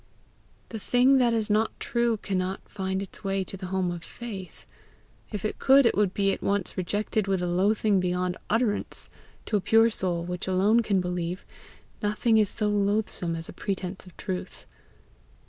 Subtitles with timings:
[0.69, 4.65] The thing that is not true cannot find its way to the home of faith;
[5.31, 9.11] if it could, it would be at once rejected with a loathing beyond utterance;
[9.45, 11.45] to a pure soul, which alone can believe,
[12.01, 14.65] nothing is so loathsome as a pretence of truth.